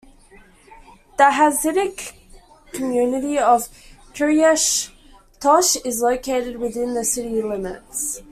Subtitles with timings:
[1.19, 2.13] The Hasidic
[2.73, 3.69] community of
[4.15, 4.89] Kiryas
[5.39, 8.23] Tosh is located within the city limits.